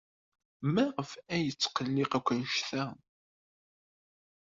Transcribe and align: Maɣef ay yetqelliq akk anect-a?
Maɣef 0.73 1.11
ay 1.33 1.41
yetqelliq 1.45 2.11
akk 2.17 2.27
anect-a? 2.33 2.85